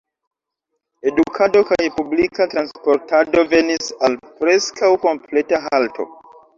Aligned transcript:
Edukado 1.11 1.61
kaj 1.67 1.79
publika 1.99 2.49
transportado 2.55 3.47
venis 3.55 3.95
al 4.11 4.19
preskaŭ 4.43 4.95
kompleta 5.09 5.67
halto. 5.73 6.13